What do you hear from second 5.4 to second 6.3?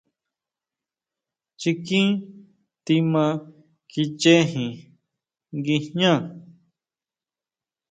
nguijñá.